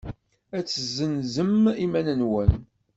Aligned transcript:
Ad 0.57 0.63
tezzenzem 0.65 1.63
iman-nwen. 1.85 2.51